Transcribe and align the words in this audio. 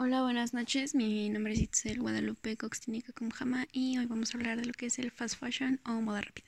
Hola, 0.00 0.22
buenas 0.22 0.54
noches. 0.54 0.94
Mi 0.94 1.28
nombre 1.28 1.54
es 1.54 1.58
Itzel 1.58 1.98
Guadalupe 1.98 2.56
Coxtinica 2.56 3.12
Kumjama 3.12 3.66
y 3.72 3.98
hoy 3.98 4.06
vamos 4.06 4.32
a 4.32 4.38
hablar 4.38 4.56
de 4.56 4.64
lo 4.64 4.72
que 4.72 4.86
es 4.86 5.00
el 5.00 5.10
fast 5.10 5.34
fashion 5.40 5.80
o 5.84 5.90
moda 6.00 6.20
rápida. 6.20 6.46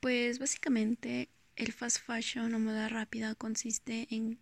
Pues 0.00 0.38
básicamente 0.38 1.28
el 1.56 1.74
fast 1.74 1.98
fashion 1.98 2.54
o 2.54 2.58
moda 2.58 2.88
rápida 2.88 3.34
consiste 3.34 4.06
en 4.08 4.38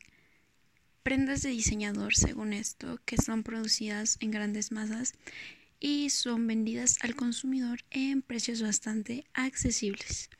prendas 1.02 1.42
de 1.42 1.48
diseñador, 1.48 2.14
según 2.14 2.52
esto, 2.52 3.00
que 3.06 3.16
son 3.16 3.42
producidas 3.42 4.18
en 4.20 4.30
grandes 4.30 4.70
masas 4.70 5.14
y 5.80 6.10
son 6.10 6.46
vendidas 6.46 6.98
al 7.02 7.16
consumidor 7.16 7.80
en 7.90 8.22
precios 8.22 8.62
bastante 8.62 9.24
accesibles. 9.34 10.30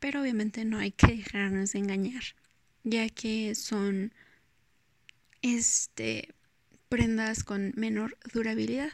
Pero 0.00 0.22
obviamente 0.22 0.64
no 0.64 0.78
hay 0.78 0.90
que 0.90 1.14
dejarnos 1.14 1.74
de 1.74 1.78
engañar, 1.78 2.24
ya 2.82 3.08
que 3.08 3.54
son 3.54 4.12
este 5.42 6.34
prendas 6.90 7.44
con 7.44 7.72
menor 7.76 8.18
durabilidad, 8.34 8.90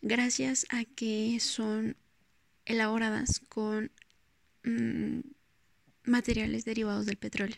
gracias 0.00 0.64
a 0.70 0.84
que 0.84 1.38
son 1.40 1.96
elaboradas 2.64 3.40
con 3.48 3.90
mm, 4.62 5.20
materiales 6.04 6.64
derivados 6.64 7.06
del 7.06 7.16
petróleo, 7.16 7.56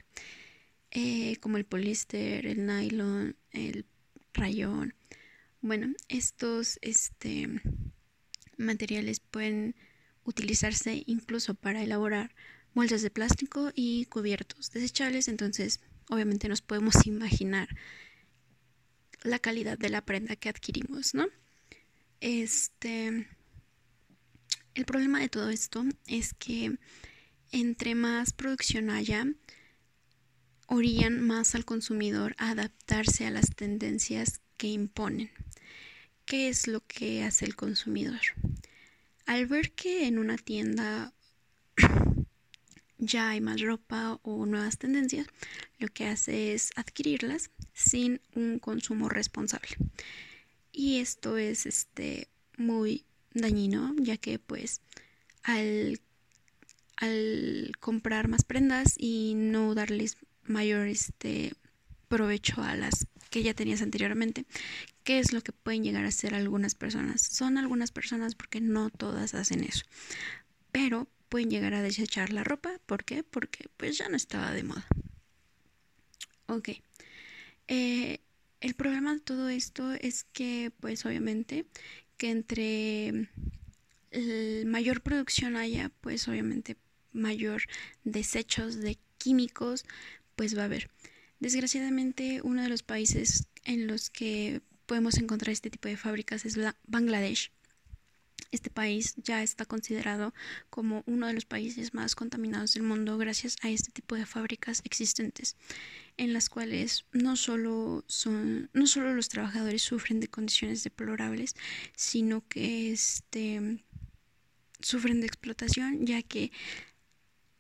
eh, 0.91 1.37
como 1.37 1.59
el 1.59 1.67
poliéster, 1.67 2.47
el 2.47 2.65
nylon, 2.65 3.37
el 3.51 3.85
rayón. 4.33 4.95
Bueno, 5.61 5.95
estos 6.09 6.79
este, 6.81 7.61
materiales 8.57 9.21
pueden 9.21 9.77
utilizarse 10.25 11.05
incluso 11.07 11.55
para 11.55 11.83
elaborar 11.83 12.35
moldes 12.73 13.03
de 13.03 13.11
plástico 13.11 13.71
y 13.75 14.07
cubiertos 14.07 14.71
desechables, 14.71 15.29
entonces 15.29 15.81
obviamente 16.09 16.49
nos 16.49 16.63
podemos 16.63 16.95
imaginar 17.07 17.69
la 19.25 19.39
calidad 19.39 19.79
de 19.79 19.89
la 19.89 20.05
prenda 20.05 20.37
que 20.37 20.49
adquirimos, 20.49 21.15
¿no? 21.15 21.27
Este. 22.21 23.27
El 24.75 24.85
problema 24.87 25.21
de 25.21 25.29
todo 25.29 25.51
esto 25.51 25.85
es 26.07 26.33
que 26.33 26.79
entre 27.51 27.95
más 27.95 28.33
producción 28.33 28.89
haya, 28.89 29.27
orillan 30.67 31.21
más 31.21 31.55
al 31.55 31.67
consumidor 31.67 32.35
a 32.39 32.51
adaptarse 32.51 33.27
a 33.27 33.31
las 33.31 33.55
tendencias 33.55 34.41
que 34.57 34.69
imponen. 34.69 35.31
¿Qué 36.25 36.49
es 36.49 36.67
lo 36.67 36.81
que 36.87 37.23
hace 37.25 37.45
el 37.45 37.57
consumidor? 37.57 38.21
Al 39.27 39.47
ver 39.47 39.73
que 39.73 40.07
en 40.07 40.19
una 40.19 40.39
tienda 40.39 41.13
ya 43.03 43.31
hay 43.31 43.41
más 43.41 43.61
ropa 43.61 44.21
o 44.23 44.47
nuevas 44.47 44.79
tendencias, 44.79 45.27
lo 45.79 45.89
que 45.89 46.07
hace 46.07 46.55
es 46.55 46.71
adquirirlas 46.77 47.51
sin 47.75 48.21
un 48.35 48.61
consumo 48.61 49.09
responsable. 49.09 49.77
Y 50.71 51.01
esto 51.01 51.37
es 51.37 51.67
este 51.67 52.29
muy 52.57 53.05
dañino, 53.35 53.95
ya 53.99 54.17
que 54.17 54.39
pues 54.39 54.81
al, 55.43 56.01
al 56.97 57.73
comprar 57.81 58.29
más 58.29 58.45
prendas 58.45 58.95
y 58.97 59.35
no 59.35 59.75
darles 59.75 60.17
mayor 60.45 60.87
este 60.87 61.55
provecho 62.09 62.63
a 62.63 62.77
las 62.77 63.07
que 63.31 63.43
ya 63.43 63.55
tenías 63.55 63.83
anteriormente, 63.83 64.47
¿qué 65.03 65.19
es 65.19 65.33
lo 65.33 65.41
que 65.41 65.53
pueden 65.53 65.83
llegar 65.83 66.05
a 66.05 66.09
hacer 66.09 66.35
algunas 66.37 66.77
personas? 66.77 67.21
Son 67.23 67.59
algunas 67.59 67.91
personas 67.91 68.37
porque 68.37 68.61
no 68.61 68.91
todas 68.91 69.35
hacen 69.35 69.65
eso. 69.65 69.85
Pero 70.71 71.09
pueden 71.33 71.49
llegar 71.49 71.73
a 71.73 71.81
desechar 71.81 72.31
la 72.31 72.45
ropa. 72.45 72.79
¿Por 72.85 73.05
qué? 73.05 73.23
Porque 73.23 73.71
pues 73.79 73.97
ya 73.97 74.07
no 74.11 74.17
estaba 74.17 74.53
de 74.53 74.65
moda. 74.65 74.87
Ok. 76.47 76.69
Eh, 77.69 78.21
el 78.61 78.75
problema 78.75 79.15
de 79.15 79.21
todo 79.21 79.49
esto 79.49 79.93
es 79.95 80.25
que 80.25 80.73
pues 80.81 81.07
obviamente 81.07 81.65
que 82.19 82.29
entre 82.29 83.31
mayor 84.67 85.01
producción 85.01 85.57
haya 85.57 85.91
pues 86.03 86.29
obviamente 86.29 86.77
mayor 87.15 87.63
desechos 88.05 88.77
de 88.77 88.99
químicos 89.17 89.87
pues 90.37 90.55
va 90.55 90.63
a 90.63 90.67
haber. 90.67 90.91
Desgraciadamente 91.41 92.43
uno 92.45 92.61
de 92.61 92.69
los 92.69 92.83
países 92.83 93.47
en 93.65 93.87
los 93.87 94.11
que 94.11 94.61
podemos 94.85 95.17
encontrar 95.17 95.55
este 95.55 95.71
tipo 95.71 95.89
de 95.89 95.97
fábricas 95.97 96.45
es 96.45 96.59
Bangladesh 96.87 97.53
este 98.53 98.71
país 98.71 99.15
ya 99.17 99.43
está 99.43 99.65
considerado 99.65 100.33
como 100.71 101.03
uno 101.07 101.27
de 101.27 101.33
los 101.33 101.47
países 101.47 101.95
más 101.95 102.15
contaminados 102.15 102.75
del 102.75 102.83
mundo 102.83 103.17
gracias 103.17 103.57
a 103.63 103.71
este 103.71 103.91
tipo 103.91 104.15
de 104.15 104.27
fábricas 104.27 104.83
existentes, 104.85 105.57
en 106.19 106.35
las 106.35 106.51
cuales 106.51 107.07
no 107.13 107.37
solo, 107.37 108.05
son, 108.07 108.71
no 108.75 108.87
solo 108.87 109.15
los 109.15 109.31
trabajadores 109.31 109.83
sufren 109.83 110.21
de 110.21 110.29
condiciones 110.29 110.85
deplorables, 110.85 111.55
sino 111.97 112.47
que 112.47 112.93
este, 112.93 113.83
sufren 114.81 115.21
de 115.21 115.27
explotación, 115.27 116.07
ya 116.07 116.23
que 116.23 116.53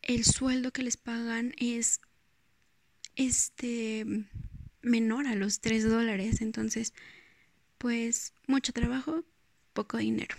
el 0.03 0.25
sueldo 0.25 0.73
que 0.73 0.83
les 0.83 0.99
pagan 0.99 1.55
es 1.57 2.01
este 3.17 4.05
menor 4.83 5.27
a 5.27 5.37
los 5.37 5.61
3 5.61 5.89
dólares. 5.89 6.41
Entonces, 6.41 6.93
pues 7.79 8.35
mucho 8.47 8.73
trabajo, 8.73 9.25
poco 9.73 9.97
dinero 9.97 10.37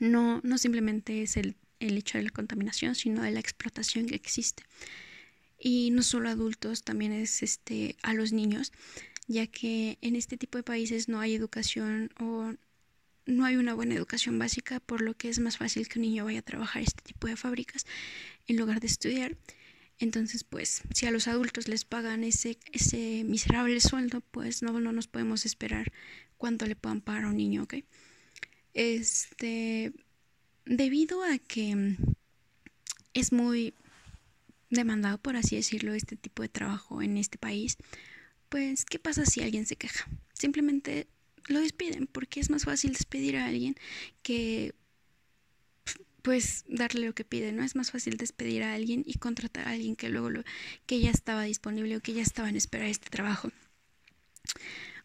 no, 0.00 0.40
no 0.42 0.58
simplemente 0.58 1.22
es 1.22 1.36
el, 1.36 1.54
hecho 1.78 2.18
de 2.18 2.24
la 2.24 2.30
contaminación, 2.30 2.94
sino 2.94 3.22
de 3.22 3.30
la 3.30 3.40
explotación 3.40 4.06
que 4.06 4.16
existe. 4.16 4.64
Y 5.58 5.90
no 5.90 6.02
solo 6.02 6.28
adultos, 6.28 6.82
también 6.82 7.12
es 7.12 7.42
este, 7.42 7.96
a 8.02 8.14
los 8.14 8.32
niños, 8.32 8.72
ya 9.28 9.46
que 9.46 9.98
en 10.00 10.16
este 10.16 10.36
tipo 10.36 10.58
de 10.58 10.64
países 10.64 11.08
no 11.08 11.20
hay 11.20 11.34
educación 11.34 12.10
o 12.18 12.54
no 13.26 13.44
hay 13.44 13.56
una 13.56 13.74
buena 13.74 13.94
educación 13.94 14.38
básica, 14.38 14.80
por 14.80 15.02
lo 15.02 15.14
que 15.14 15.28
es 15.28 15.38
más 15.38 15.58
fácil 15.58 15.86
que 15.86 15.98
un 15.98 16.02
niño 16.02 16.24
vaya 16.24 16.40
a 16.40 16.42
trabajar 16.42 16.82
este 16.82 17.02
tipo 17.02 17.28
de 17.28 17.36
fábricas 17.36 17.86
en 18.46 18.56
lugar 18.56 18.80
de 18.80 18.88
estudiar. 18.88 19.36
Entonces, 19.98 20.44
pues, 20.44 20.82
si 20.94 21.04
a 21.04 21.10
los 21.10 21.28
adultos 21.28 21.68
les 21.68 21.84
pagan 21.84 22.24
ese, 22.24 22.58
ese 22.72 23.22
miserable 23.24 23.78
sueldo, 23.80 24.22
pues 24.30 24.62
no, 24.62 24.80
no 24.80 24.92
nos 24.92 25.06
podemos 25.08 25.44
esperar 25.44 25.92
cuánto 26.38 26.64
le 26.66 26.74
puedan 26.74 27.02
pagar 27.02 27.24
a 27.24 27.28
un 27.28 27.36
niño, 27.36 27.64
¿ok? 27.64 27.74
Este, 28.74 29.92
debido 30.64 31.22
a 31.22 31.38
que 31.38 31.96
es 33.14 33.32
muy 33.32 33.74
demandado, 34.70 35.18
por 35.18 35.36
así 35.36 35.56
decirlo, 35.56 35.94
este 35.94 36.16
tipo 36.16 36.42
de 36.42 36.48
trabajo 36.48 37.02
en 37.02 37.16
este 37.16 37.38
país, 37.38 37.76
pues, 38.48 38.84
¿qué 38.84 38.98
pasa 38.98 39.26
si 39.26 39.42
alguien 39.42 39.66
se 39.66 39.76
queja? 39.76 40.08
Simplemente 40.32 41.08
lo 41.46 41.60
despiden, 41.60 42.06
porque 42.06 42.40
es 42.40 42.50
más 42.50 42.64
fácil 42.64 42.92
despedir 42.92 43.36
a 43.36 43.46
alguien 43.46 43.76
que 44.22 44.74
pues 46.22 46.64
darle 46.68 47.06
lo 47.06 47.14
que 47.14 47.24
pide, 47.24 47.52
¿no? 47.52 47.64
Es 47.64 47.76
más 47.76 47.90
fácil 47.90 48.16
despedir 48.16 48.62
a 48.62 48.74
alguien 48.74 49.02
y 49.06 49.14
contratar 49.14 49.66
a 49.66 49.70
alguien 49.70 49.96
que 49.96 50.08
luego 50.08 50.30
lo, 50.30 50.44
que 50.86 51.00
ya 51.00 51.10
estaba 51.10 51.44
disponible 51.44 51.96
o 51.96 52.00
que 52.00 52.12
ya 52.12 52.22
estaba 52.22 52.48
en 52.48 52.56
espera 52.56 52.84
de 52.84 52.90
este 52.90 53.08
trabajo. 53.08 53.50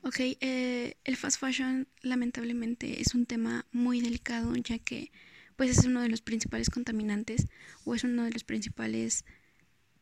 Ok, 0.08 0.20
eh, 0.20 0.98
el 1.04 1.18
fast 1.18 1.40
fashion 1.40 1.88
lamentablemente 2.04 3.02
es 3.02 3.16
un 3.16 3.26
tema 3.26 3.66
muy 3.72 4.02
delicado 4.02 4.56
ya 4.56 4.78
que 4.78 5.12
pues 5.56 5.72
es 5.72 5.84
uno 5.84 6.00
de 6.00 6.10
los 6.10 6.22
principales 6.22 6.70
contaminantes 6.70 7.48
o 7.86 7.96
es 7.96 8.04
uno 8.04 8.24
de 8.24 8.30
los 8.30 8.44
principales 8.44 9.26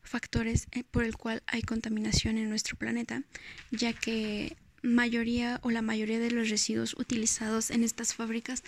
factores 0.02 0.66
eh, 0.72 0.84
por 0.84 1.04
el 1.04 1.16
cual 1.16 1.42
hay 1.46 1.62
contaminación 1.62 2.36
en 2.36 2.50
nuestro 2.50 2.76
planeta, 2.76 3.22
ya 3.70 3.94
que 3.94 4.58
mayoría 4.82 5.58
o 5.62 5.70
la 5.70 5.80
mayoría 5.80 6.18
de 6.18 6.32
los 6.32 6.50
residuos 6.50 6.92
utilizados 6.98 7.70
en 7.70 7.82
estas 7.82 8.12
fábricas 8.12 8.62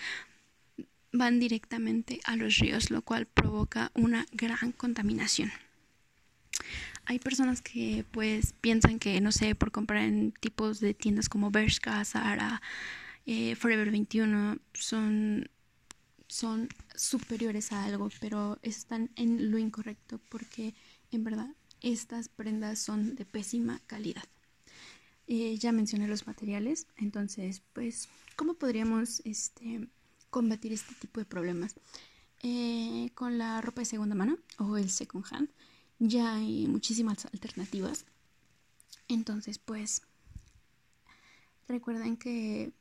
van 1.13 1.39
directamente 1.39 2.19
a 2.25 2.37
los 2.37 2.57
ríos, 2.57 2.91
lo 2.91 3.03
cual 3.03 3.27
provoca 3.27 3.93
una 3.95 4.25
gran 4.33 4.73
contaminación 4.73 5.53
hay 7.07 7.19
personas 7.19 7.63
que 7.63 8.05
pues 8.11 8.53
piensan 8.61 8.99
que, 8.99 9.21
no 9.21 9.33
sé, 9.33 9.55
por 9.55 9.71
comprar 9.71 10.03
en 10.03 10.33
tipos 10.33 10.81
de 10.81 10.93
tiendas 10.93 11.29
como 11.29 11.51
Bershka, 11.51 12.05
Zara, 12.05 12.61
eh, 13.27 13.55
Forever 13.55 13.91
21, 13.91 14.59
son, 14.75 15.49
son 16.27 16.69
superiores 16.95 17.73
a 17.73 17.85
algo, 17.85 18.11
pero 18.21 18.59
están 18.63 19.11
en 19.17 19.51
lo 19.51 19.59
incorrecto 19.59 20.21
porque 20.29 20.75
en 21.13 21.25
verdad 21.25 21.49
estas 21.81 22.29
prendas 22.29 22.81
son 22.81 23.15
de 23.15 23.25
pésima 23.25 23.81
calidad. 23.87 24.25
Eh, 25.29 25.57
ya 25.59 25.73
mencioné 25.73 26.09
los 26.09 26.27
materiales, 26.27 26.87
entonces 26.97 27.63
pues, 27.73 28.09
¿cómo 28.35 28.55
podríamos 28.55 29.23
este, 29.25 29.89
combatir 30.31 30.73
este 30.73 30.95
tipo 30.95 31.21
de 31.21 31.27
problemas? 31.27 31.77
Eh, 32.43 33.11
con 33.15 33.39
la 33.39 33.61
ropa 33.61 33.81
de 33.81 33.87
segunda 33.87 34.15
mano 34.15 34.39
o 34.59 34.77
el 34.77 34.91
second 34.91 35.25
hand 35.31 35.49
ya 35.99 36.35
hay 36.35 36.67
muchísimas 36.67 37.25
alternativas. 37.27 38.05
Entonces, 39.09 39.59
pues, 39.59 40.03
recuerden 41.69 42.17
que 42.17 42.73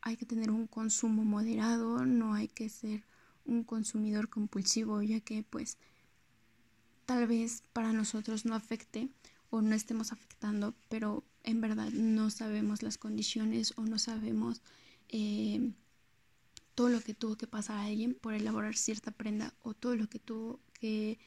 hay 0.00 0.16
que 0.16 0.26
tener 0.26 0.50
un 0.50 0.66
consumo 0.66 1.24
moderado, 1.24 2.04
no 2.06 2.34
hay 2.34 2.48
que 2.48 2.68
ser 2.68 3.04
un 3.44 3.64
consumidor 3.64 4.28
compulsivo, 4.28 5.02
ya 5.02 5.20
que 5.20 5.42
pues 5.42 5.78
tal 7.06 7.26
vez 7.26 7.62
para 7.72 7.92
nosotros 7.92 8.44
no 8.44 8.54
afecte 8.54 9.08
o 9.50 9.62
no 9.62 9.74
estemos 9.74 10.12
afectando, 10.12 10.74
pero 10.88 11.24
en 11.42 11.60
verdad 11.60 11.90
no 11.90 12.30
sabemos 12.30 12.82
las 12.82 12.98
condiciones 12.98 13.72
o 13.76 13.82
no 13.82 13.98
sabemos 13.98 14.62
eh, 15.08 15.72
todo 16.74 16.90
lo 16.90 17.00
que 17.00 17.14
tuvo 17.14 17.36
que 17.36 17.46
pasar 17.46 17.78
a 17.78 17.84
alguien 17.86 18.14
por 18.14 18.34
elaborar 18.34 18.76
cierta 18.76 19.10
prenda 19.10 19.54
o 19.62 19.74
todo 19.74 19.96
lo 19.96 20.08
que 20.08 20.18
tuvo 20.18 20.60
que 20.74 21.18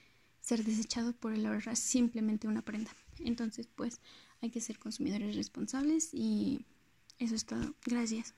ser 0.42 0.64
desechado 0.64 1.14
por 1.14 1.34
elaborar 1.34 1.76
simplemente 1.76 2.48
una 2.48 2.62
prenda. 2.62 2.92
Entonces, 3.20 3.68
pues 3.68 4.02
hay 4.42 4.50
que 4.50 4.60
ser 4.60 4.80
consumidores 4.80 5.36
responsables 5.36 6.14
y 6.14 6.66
eso 7.20 7.36
es 7.36 7.46
todo. 7.46 7.76
Gracias. 7.86 8.34